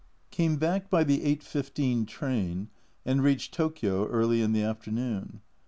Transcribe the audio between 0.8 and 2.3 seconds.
by the 8.15